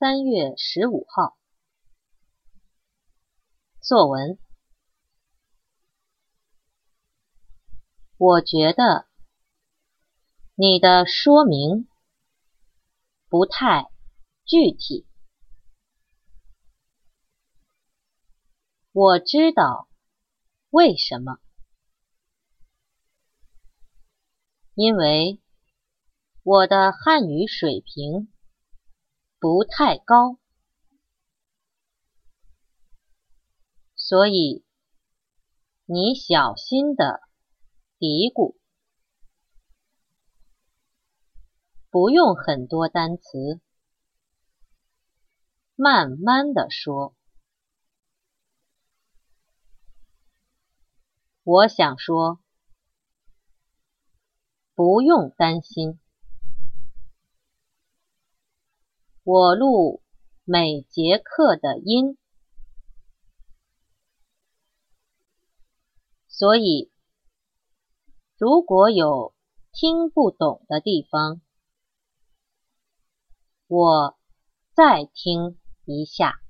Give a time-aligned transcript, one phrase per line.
[0.00, 1.36] 三月十五号。
[3.80, 4.38] 作文。
[8.16, 9.08] 我觉得
[10.54, 11.88] 你的说明
[13.28, 13.90] 不太
[14.44, 15.04] 具体。
[18.92, 19.88] 我知道
[20.70, 21.40] 为什么，
[24.74, 25.40] 因为
[26.44, 28.32] 我的汉语水平
[29.38, 30.38] 不太高，
[33.94, 34.64] 所以
[35.86, 37.22] 你小心的。
[38.00, 38.54] 嘀咕，
[41.90, 43.60] 不用很多单词，
[45.74, 47.16] 慢慢的说。
[51.42, 52.38] 我想说，
[54.76, 55.98] 不用担心，
[59.30, 60.02] 我录
[60.46, 62.16] 每节课的音，
[66.26, 66.90] 所以。
[68.38, 69.34] 如果有
[69.70, 71.42] 听不懂的地方，
[73.66, 74.18] 我
[74.74, 76.40] 再听一下。